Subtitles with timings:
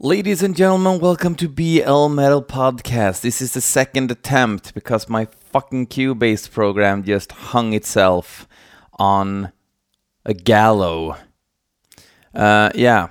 [0.00, 3.22] Ladies and gentlemen, welcome to BL Metal Podcast.
[3.22, 8.46] This is the second attempt because my fucking Cubase program just hung itself
[8.92, 9.50] on
[10.24, 11.16] a gallow.
[12.32, 13.08] Uh, yeah.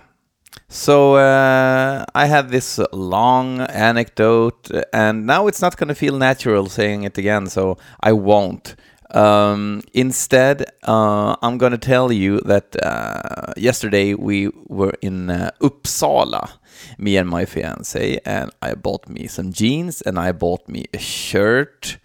[0.69, 6.69] So uh, I had this long anecdote, and now it's not going to feel natural
[6.69, 8.77] saying it again, so I won't.
[9.11, 15.51] Um, instead, uh, I'm going to tell you that uh, yesterday we were in uh,
[15.61, 16.51] Uppsala,
[16.97, 20.99] me and my fiance, and I bought me some jeans and I bought me a
[20.99, 21.97] shirt.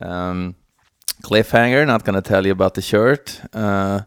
[0.00, 0.56] Um,
[1.22, 3.40] cliffhanger, not to tell you about the shirt.
[3.52, 4.02] Uh,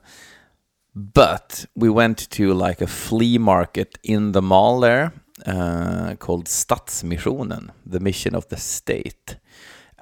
[0.95, 5.13] but we went to like a flea market in the mall there
[5.45, 9.37] uh, called Stadsmissionen, the mission of the state.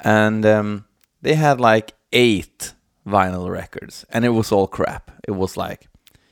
[0.03, 0.85] And um,
[1.21, 2.73] they had like eight
[3.07, 5.11] vinyl records, and it was all crap.
[5.27, 5.87] It was like,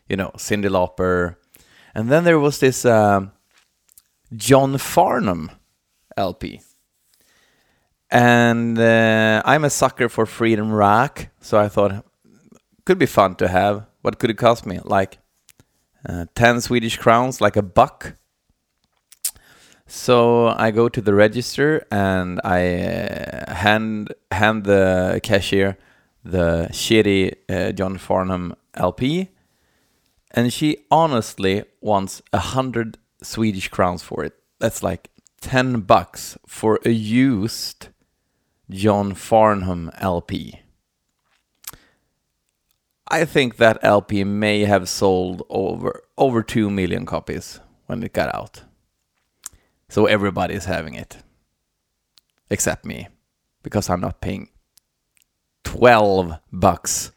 [0.07, 1.35] you know, Cyndi Lauper,
[1.95, 3.31] and then there was this um,
[4.35, 5.51] John Farnham
[6.17, 6.61] LP.
[8.11, 12.05] And uh, I'm a sucker for Freedom Rock, so I thought
[12.85, 13.85] could be fun to have.
[14.01, 14.79] What could it cost me?
[14.83, 15.19] Like
[16.07, 18.15] uh, 10 Swedish crowns, like a buck.
[19.85, 25.77] So I go to the register and I uh, hand hand the cashier
[26.23, 29.29] the shitty uh, John Farnham LP,
[30.31, 34.33] and she honestly wants a hundred Swedish crowns for it.
[34.59, 35.09] That's like
[35.41, 37.89] ten bucks for a used
[38.69, 40.61] John Farnham LP.
[43.11, 48.33] I think that LP may have sold over over two million copies when it got
[48.35, 48.63] out.
[49.89, 51.17] So everybody's having it.
[52.51, 53.07] Except me.
[53.63, 54.49] Because I'm not paying
[55.63, 57.11] 12 bucks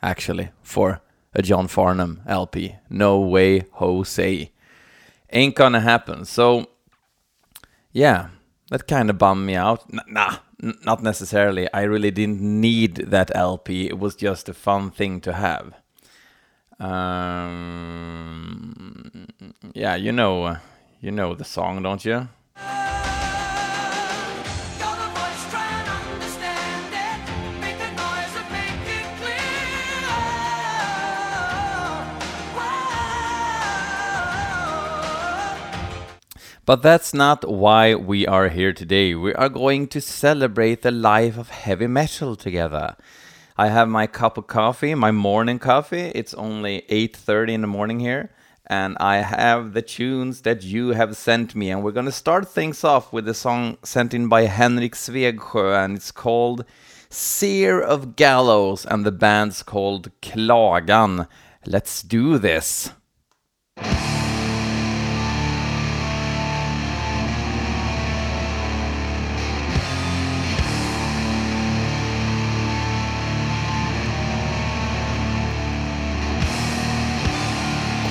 [0.00, 1.02] actually for
[1.34, 2.76] a John Farnham LP.
[2.90, 4.50] No way, Jose.
[5.32, 6.24] Ain't gonna happen.
[6.24, 6.66] So,
[7.92, 8.28] yeah,
[8.70, 9.84] that kind of bummed me out.
[9.92, 11.72] N- nah, n- not necessarily.
[11.72, 13.86] I really didn't need that LP.
[13.86, 15.74] It was just a fun thing to have.
[17.92, 19.26] Um,
[19.74, 20.56] yeah, you know,
[21.00, 22.28] you know the song, don't you?
[36.72, 39.14] But that's not why we are here today.
[39.14, 42.96] We are going to celebrate the life of heavy metal together.
[43.58, 46.10] I have my cup of coffee, my morning coffee.
[46.14, 48.30] It's only 8:30 in the morning here,
[48.66, 52.48] and I have the tunes that you have sent me and we're going to start
[52.48, 56.64] things off with a song sent in by Henrik Svegsjö and it's called
[57.10, 61.28] Seer of Gallows and the band's called Klagan.
[61.66, 62.92] Let's do this.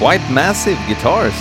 [0.01, 1.35] Quite massive guitars.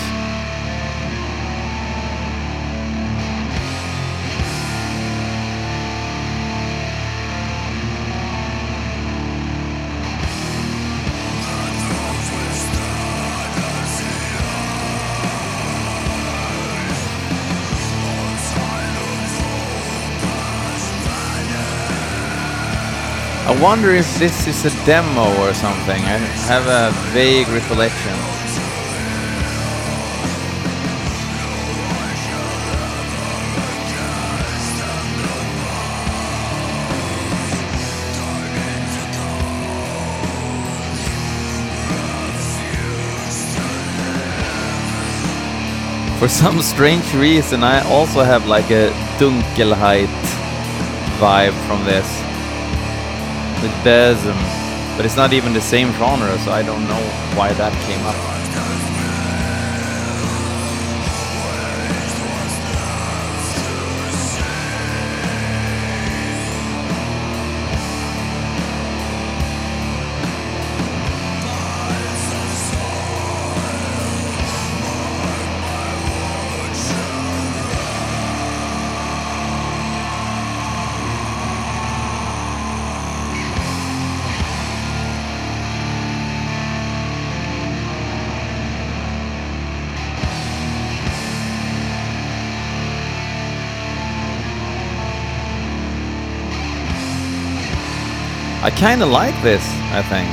[23.47, 26.03] I wonder if this is a demo or something.
[26.03, 28.40] I have a vague recollection.
[46.20, 50.12] For some strange reason, I also have like a Dunkelheit
[51.19, 52.06] vibe from this.
[53.62, 54.36] With Besm.
[54.98, 57.03] But it's not even the same genre, so I don't know
[57.34, 58.90] why that came up.
[98.70, 100.31] I kind of like this, I think.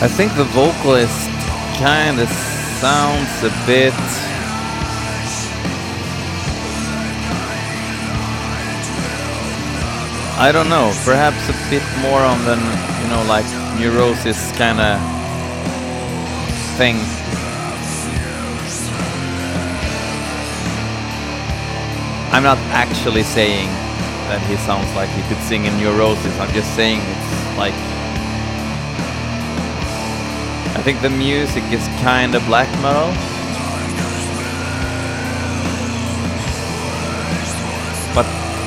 [0.00, 1.28] I think the vocalist
[1.80, 2.28] kind of
[2.78, 3.92] sounds a bit
[10.40, 12.60] I don't know, perhaps a bit more on than,
[13.02, 13.44] you know, like
[13.80, 15.00] neurosis kind of
[16.78, 16.94] thing.
[22.30, 23.66] I'm not actually saying
[24.30, 27.74] that he sounds like he could sing in neurosis, I'm just saying it's like.
[30.78, 33.10] I think the music is kind of black metal.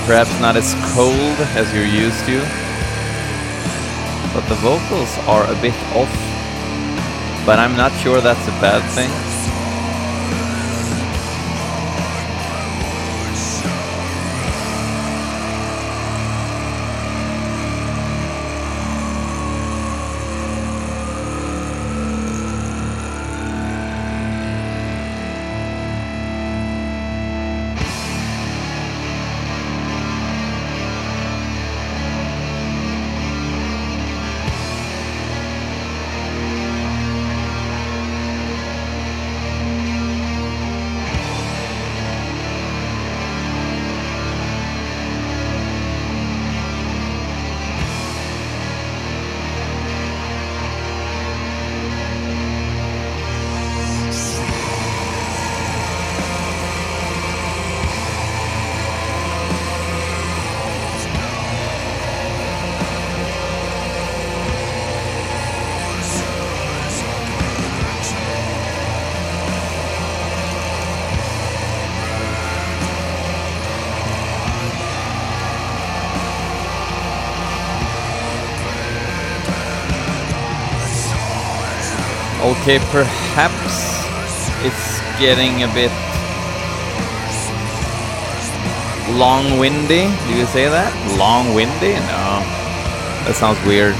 [0.05, 2.39] Perhaps not as cold as you're used to.
[4.33, 6.13] But the vocals are a bit off.
[7.45, 9.30] But I'm not sure that's a bad thing.
[82.71, 84.07] Okay, perhaps
[84.63, 85.91] it's getting a bit
[89.19, 90.07] long-windy.
[90.07, 90.87] Do you say that?
[91.19, 91.95] Long-windy?
[92.07, 92.39] No.
[93.27, 93.93] That sounds weird.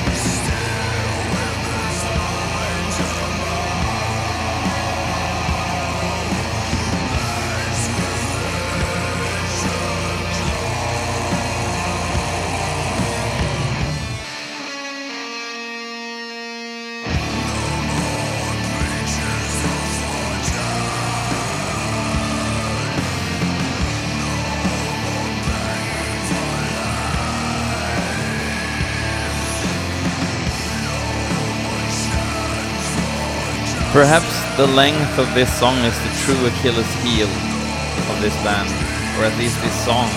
[34.02, 37.30] Perhaps the length of this song is the true Achilles heel
[38.10, 38.68] of this band,
[39.20, 40.10] or at least this song.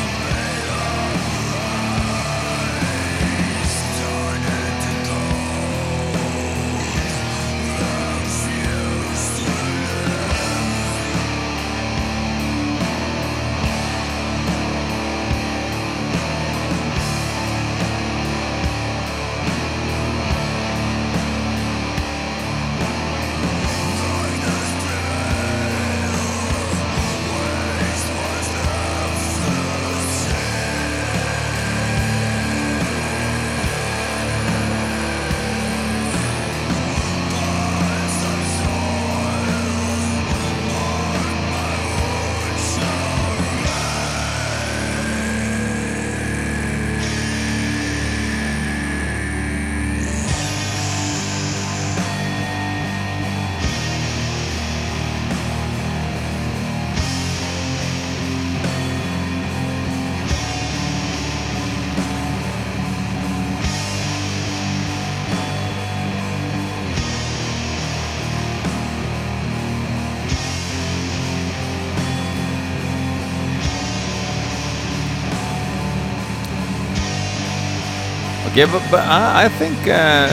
[78.55, 80.29] Okay, but, but I, I think uh,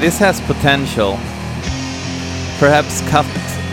[0.00, 1.12] this has potential.
[2.58, 3.26] Perhaps cut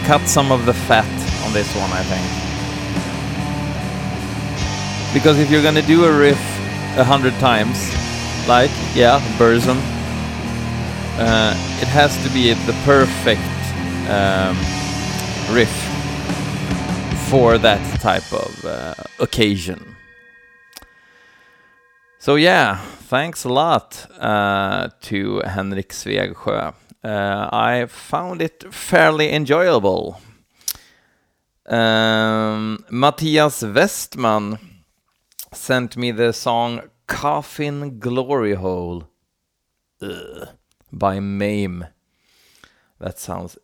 [0.05, 1.09] cut some of the fat
[1.47, 1.89] on this one.
[1.91, 2.21] I think
[5.15, 6.39] because if you're gonna do a riff
[6.95, 7.89] a hundred times,
[8.47, 9.79] like yeah, Burzum,
[11.17, 13.41] uh, it has to be the perfect
[14.11, 14.55] um,
[15.51, 15.73] riff
[17.31, 19.94] for that type of uh, occasion.
[22.25, 22.77] So yeah,
[23.07, 26.73] thanks a lot uh, to Henrik Svegsjö.
[27.03, 30.19] Uh, I found it fairly enjoyable.
[31.67, 34.57] Um, Matthias Westman
[35.53, 39.03] sent me the song Coffin Glory Hole.
[40.01, 40.47] Ugh.
[40.91, 41.85] by Mame.
[42.99, 43.55] That sounds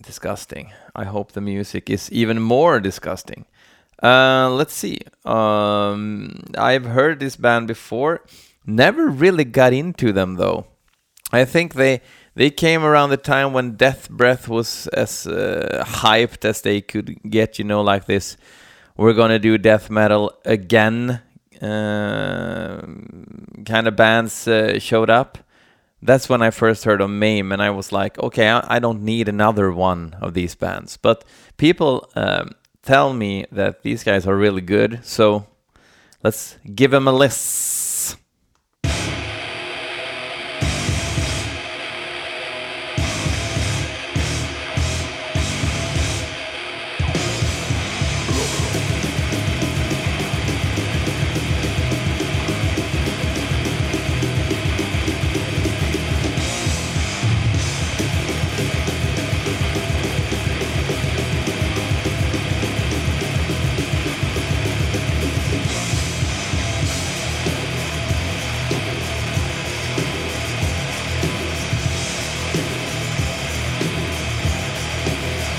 [0.00, 0.72] disgusting.
[0.96, 3.44] I hope the music is even more disgusting.
[4.02, 4.98] Uh, let's see.
[5.24, 8.24] Um, I've heard this band before.
[8.66, 10.66] Never really got into them though.
[11.32, 12.00] I think they
[12.34, 17.18] they came around the time when Death Breath was as uh, hyped as they could
[17.28, 17.58] get.
[17.58, 18.36] You know, like this.
[18.96, 21.22] We're gonna do death metal again.
[21.60, 22.82] Uh,
[23.64, 25.38] kind of bands uh, showed up.
[26.02, 29.02] That's when I first heard of Maim, and I was like, okay, I, I don't
[29.02, 30.96] need another one of these bands.
[30.96, 31.24] But
[31.56, 32.50] people um,
[32.82, 35.46] tell me that these guys are really good, so
[36.22, 37.81] let's give them a list.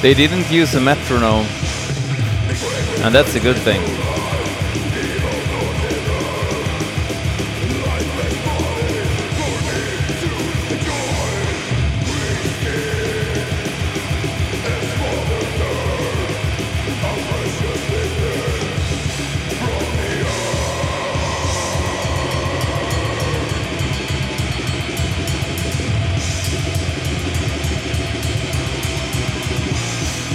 [0.03, 1.45] They didn't use a metronome,
[3.05, 4.02] and that's a good thing.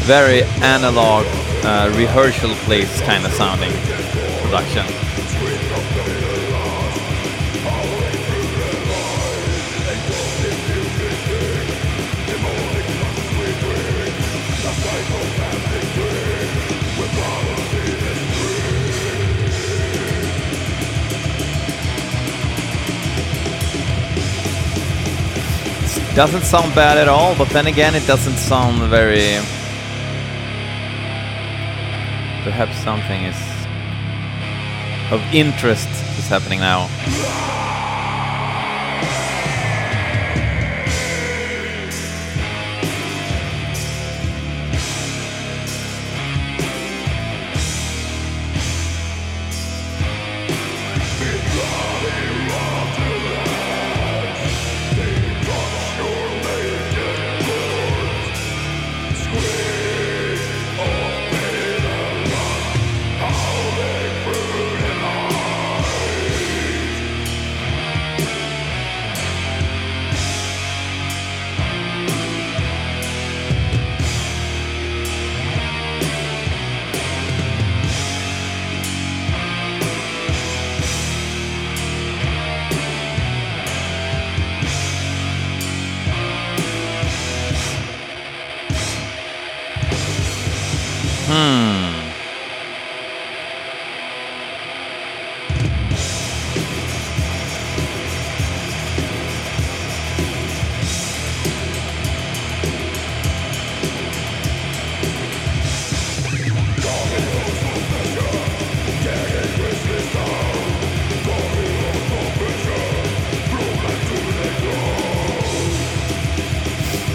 [0.08, 1.26] Very analog
[1.66, 3.70] uh, rehearsal place kind of sounding
[4.40, 4.86] production.
[26.14, 29.38] Doesn't sound bad at all, but then again, it doesn't sound very
[32.48, 33.36] perhaps something is
[35.12, 35.86] of interest
[36.18, 36.88] is happening now.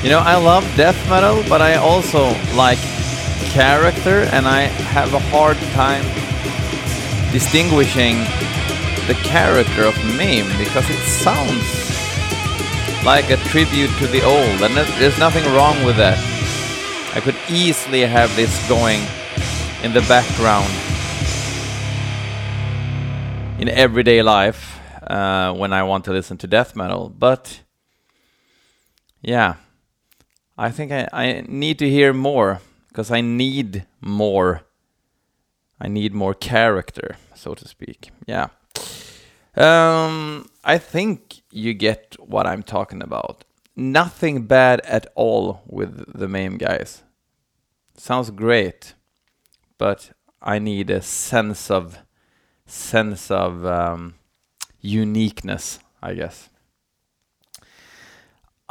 [0.03, 2.77] You know, I love death metal, but I also like
[3.53, 6.03] character, and I have a hard time
[7.31, 8.17] distinguishing
[9.07, 11.63] the character of Maim because it sounds
[13.05, 16.19] like a tribute to the old, and there's nothing wrong with that.
[17.15, 19.00] I could easily have this going
[19.83, 20.69] in the background
[23.57, 27.62] in everyday life uh, when I want to listen to death metal, but
[29.22, 29.55] yeah,
[30.57, 34.62] I think I, I need to hear more because I need more.
[35.79, 38.12] I need more character, so to speak.
[38.27, 38.48] Yeah.
[39.55, 43.43] Um, I think you get what I'm talking about.
[43.75, 47.03] Nothing bad at all with the Maim guys.
[47.98, 48.93] Sounds great,
[49.77, 52.00] but I need a sense of
[52.65, 54.15] sense of um,
[54.79, 56.50] uniqueness, I guess.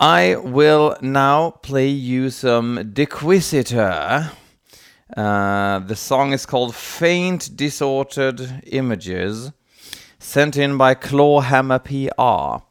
[0.02, 4.32] I will now play you some Dequisitor.
[5.16, 9.52] Uh, the song is called Faint Disordered Images,
[10.18, 12.64] sent in by Clawhammer PR.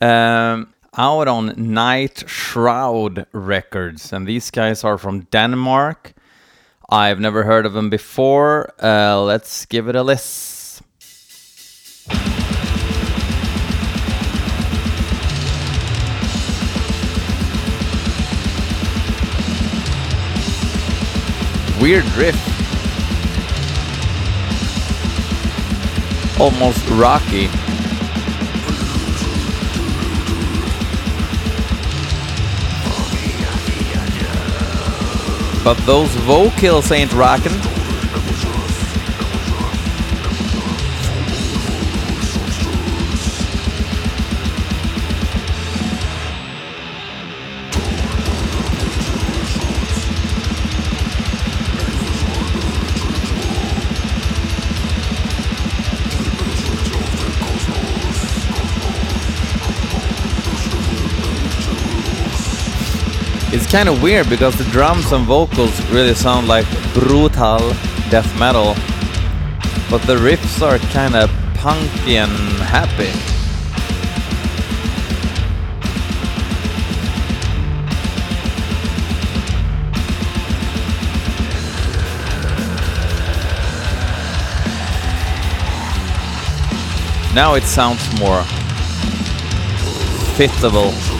[0.00, 6.14] Um, out on Night Shroud Records, and these guys are from Denmark.
[6.88, 8.72] I've never heard of them before.
[8.80, 10.57] Uh, let's give it a listen.
[21.80, 22.36] Weird riff.
[26.40, 27.48] Almost rocky.
[35.62, 37.52] But those vocals ain't rocking.
[63.70, 67.28] Kind of weird because the drums and vocals really sound like brutal
[68.08, 68.74] death metal,
[69.90, 72.32] but the riffs are kind of punky and
[72.62, 73.12] happy.
[87.34, 88.40] Now it sounds more
[90.38, 91.17] fitable.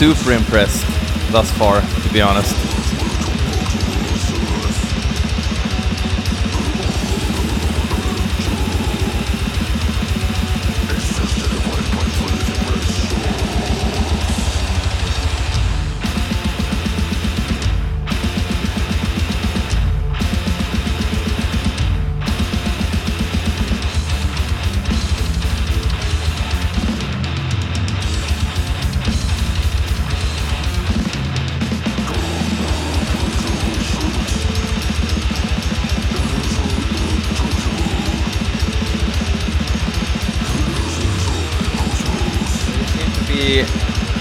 [0.00, 0.82] Super impressed
[1.30, 2.69] thus far, to be honest.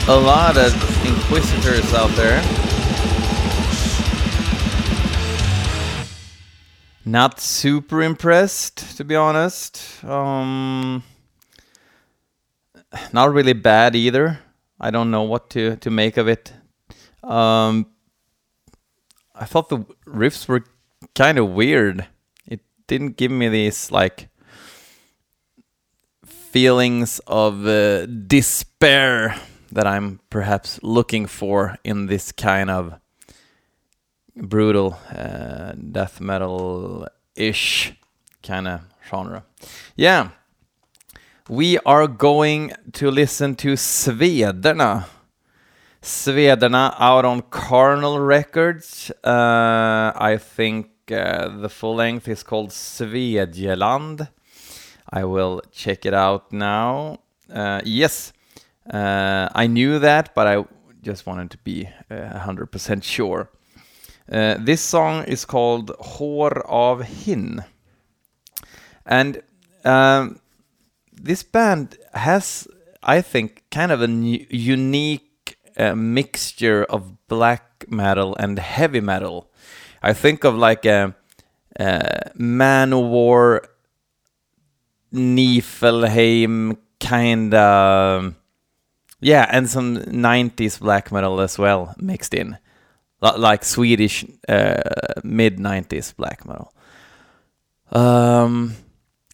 [0.10, 0.74] A lot of
[1.06, 2.41] inquisitors out there.
[7.06, 10.04] Not super impressed, to be honest.
[10.04, 11.04] Um,
[13.13, 14.39] not really bad either.
[14.80, 16.54] I don't know what to, to make of it.
[17.22, 17.86] Um,
[19.36, 20.63] I thought the riffs were
[21.13, 22.08] kind of weird.
[22.48, 24.30] It didn't give me these like
[26.26, 29.39] feelings of uh, despair
[29.71, 32.99] that I'm perhaps looking for in this kind of
[34.36, 37.93] brutal uh, death metal ish
[38.43, 39.43] kind of genre.
[39.95, 40.29] Yeah,
[41.49, 45.05] we are going to listen to Svederna.
[46.01, 49.12] Svederna out on Carnal Records.
[49.23, 54.29] Uh, I think uh, the full length is called Svedjeland.
[55.12, 57.19] I will check it out now.
[57.51, 58.32] Uh, yes,
[58.89, 60.65] uh, I knew that, but I
[61.02, 63.49] just wanted to be uh, 100% sure.
[64.32, 67.63] Uh, this song is called Hår av Hin.
[69.06, 69.41] And
[69.84, 70.39] um,
[71.12, 72.67] this band has,
[73.02, 79.49] I think, kind of a unique uh, mixture of black metal and heavy metal.
[80.04, 81.15] I think of like a,
[81.80, 83.65] a Manowar
[85.13, 88.36] Niflheim kind of
[89.19, 92.58] yeah, and some 90s black metal as well mixed in,
[93.21, 94.82] Li- like Swedish uh,
[95.23, 96.73] mid 90s black metal.
[97.91, 98.75] Um,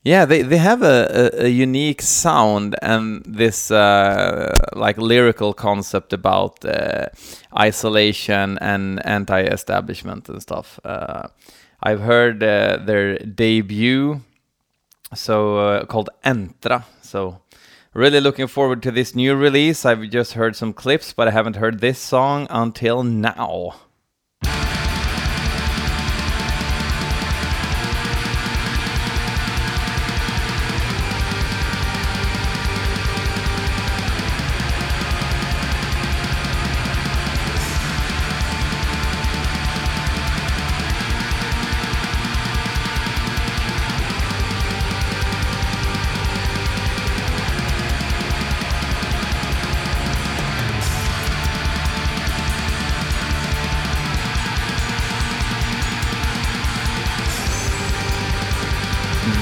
[0.03, 6.13] yeah, they they have a, a, a unique sound and this uh, like lyrical concept
[6.13, 7.07] about uh,
[7.57, 10.79] isolation and anti-establishment and stuff.
[10.85, 11.27] Uh,
[11.81, 14.21] I've heard uh, their debut
[15.13, 16.83] so uh, called Entra.
[17.01, 17.41] So
[17.95, 19.85] really looking forward to this new release.
[19.85, 23.84] I've just heard some clips, but I haven't heard this song until now.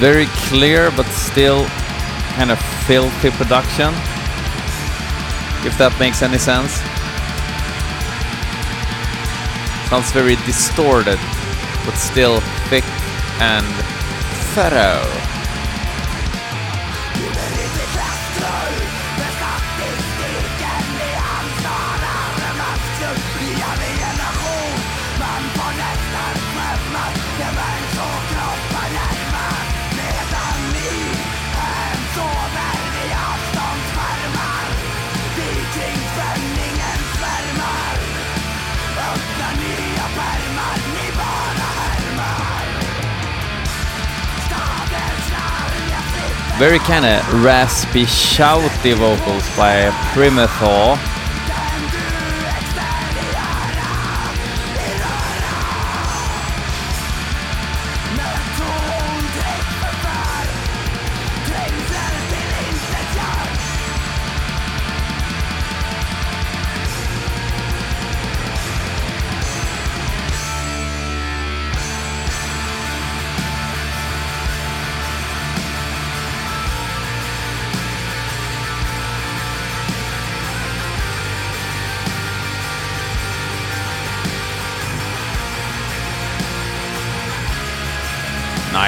[0.03, 1.63] Very clear but still
[2.35, 3.87] kind of filthy production.
[5.65, 6.73] If that makes any sense.
[9.89, 11.19] Sounds very distorted,
[11.85, 12.83] but still thick
[13.39, 13.65] and
[14.51, 15.32] thorough.
[46.63, 51.12] Very kind of raspy, shouty vocals by Primathor.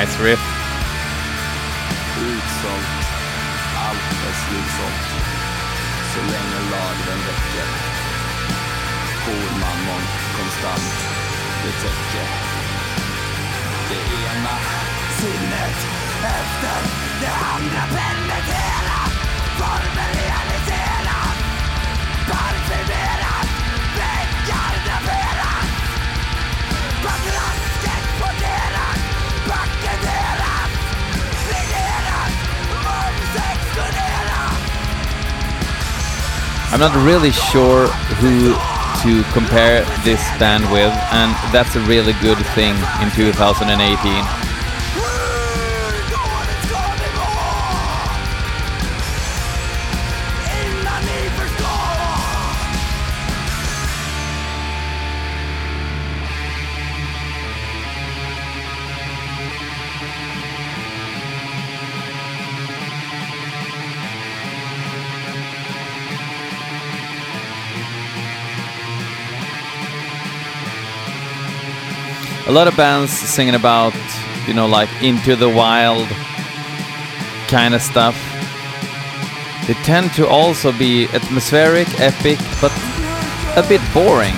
[0.05, 0.45] Nice riff.
[2.19, 3.05] Utsålt.
[3.87, 5.07] Allt är slutsålt.
[6.13, 7.67] Så länge lagren räcker.
[9.25, 10.01] Jourmammon
[10.37, 10.93] konstant.
[11.63, 12.27] Det täcker.
[13.89, 14.55] Det ena
[15.19, 15.77] sinnet
[16.23, 16.79] efter
[17.21, 19.07] det andra penetrerar.
[19.57, 21.27] formen realiserar.
[22.29, 23.24] Parfymerar.
[36.75, 37.87] I'm not really sure
[38.19, 44.44] who to compare this band with, and that's a really good thing in 2018.
[72.55, 73.93] Lot of bands singing about,
[74.47, 76.07] you know, like into the wild
[77.49, 78.15] kind of stuff.
[79.67, 82.71] They tend to also be atmospheric, epic, but
[83.57, 84.35] a bit boring.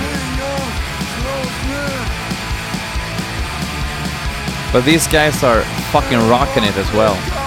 [4.72, 7.37] But these guys are fucking rocking it as well.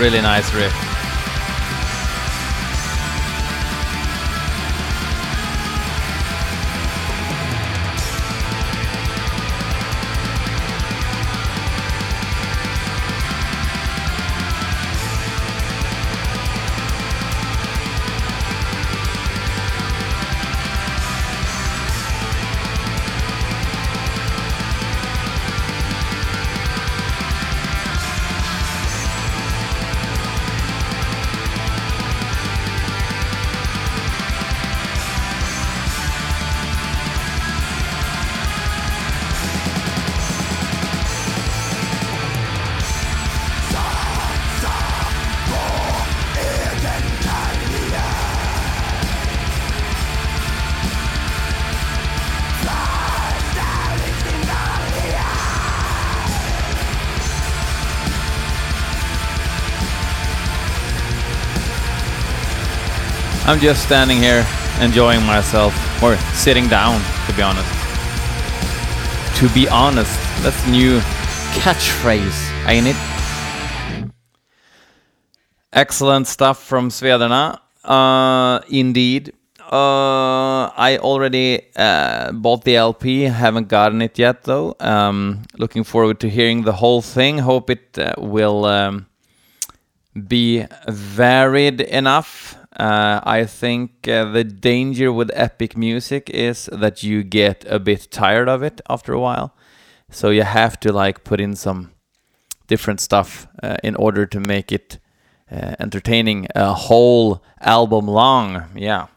[0.00, 0.79] Really nice riff.
[63.50, 64.46] I'm just standing here
[64.80, 67.68] enjoying myself, or sitting down, to be honest.
[69.38, 71.00] To be honest, that's new
[71.58, 74.12] catchphrase, ain't it?
[75.72, 77.58] Excellent stuff from Svederna.
[77.82, 79.32] Uh, indeed.
[79.58, 84.76] Uh, I already uh, bought the LP, haven't gotten it yet though.
[84.78, 87.38] Um, looking forward to hearing the whole thing.
[87.38, 89.06] Hope it uh, will um,
[90.28, 92.56] be varied enough.
[92.80, 98.10] Uh, I think uh, the danger with epic music is that you get a bit
[98.10, 99.54] tired of it after a while.
[100.10, 101.90] So you have to like put in some
[102.68, 104.98] different stuff uh, in order to make it
[105.78, 108.70] entertaining a whole album long.
[108.74, 109.08] Yeah.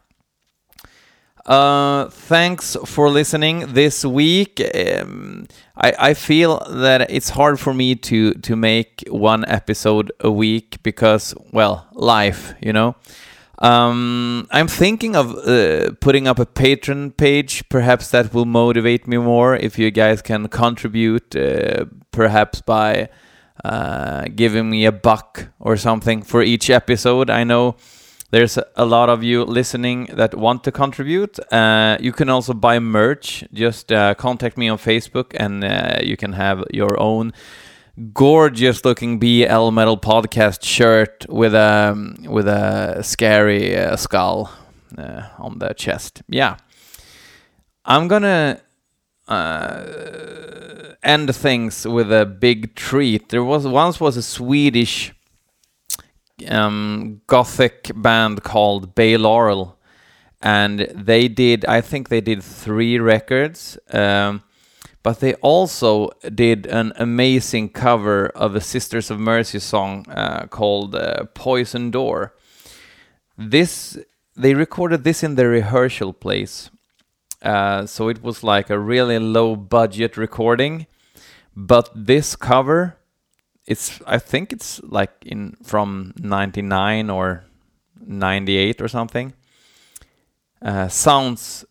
[1.45, 4.61] Uh, thanks for listening this week.
[4.75, 5.47] Um,
[5.77, 10.83] I, I feel that it's hard for me to to make one episode a week
[10.83, 12.95] because well, life, you know.
[13.59, 17.67] Um, I'm thinking of uh, putting up a Patreon page.
[17.69, 23.09] Perhaps that will motivate me more if you guys can contribute, uh, perhaps by
[23.63, 27.29] uh, giving me a buck or something for each episode.
[27.29, 27.75] I know
[28.31, 31.37] there's a lot of you listening that want to contribute.
[31.53, 33.43] Uh, you can also buy merch.
[33.53, 37.31] Just uh, contact me on Facebook and uh, you can have your own
[38.13, 44.51] gorgeous looking BL Metal podcast shirt with a with a scary uh, skull
[44.97, 46.21] uh, on the chest.
[46.27, 46.57] Yeah.
[47.85, 48.61] I'm gonna
[49.27, 49.83] uh,
[51.03, 53.29] end things with a big treat.
[53.29, 55.13] There was once was a Swedish
[56.47, 59.77] um, gothic band called Bay Laurel,
[60.41, 61.65] and they did.
[61.65, 64.43] I think they did three records, um,
[65.03, 70.95] but they also did an amazing cover of a Sisters of Mercy song uh, called
[70.95, 72.33] uh, "Poison Door."
[73.37, 73.97] This
[74.35, 76.69] they recorded this in their rehearsal place,
[77.41, 80.87] uh, so it was like a really low budget recording.
[81.55, 82.97] But this cover
[83.65, 87.45] it's I think it's like in from 99 or
[88.05, 89.33] 98 or something.
[90.61, 91.65] Uh, sounds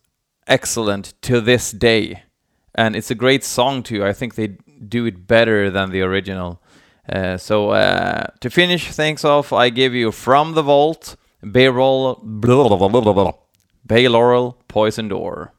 [0.47, 2.23] excellent to this day,
[2.75, 4.03] and it's a great song too.
[4.03, 4.57] I think they
[4.87, 6.61] do it better than the original.
[7.07, 11.15] Uh, so uh, to finish things off, I give you from the vault,
[11.51, 12.15] Bay Laurel,
[13.85, 15.52] Bay Laurel, Poison Door.